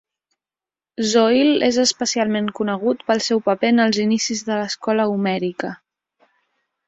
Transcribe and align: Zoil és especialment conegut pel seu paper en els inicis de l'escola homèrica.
Zoil 1.09 1.65
és 1.67 1.75
especialment 1.83 2.47
conegut 2.61 3.05
pel 3.11 3.21
seu 3.27 3.43
paper 3.49 3.71
en 3.73 3.83
els 3.85 3.99
inicis 4.05 4.41
de 4.49 4.57
l'escola 4.61 5.05
homèrica. 5.13 5.73